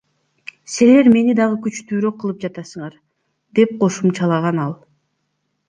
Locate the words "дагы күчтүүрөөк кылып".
1.39-2.41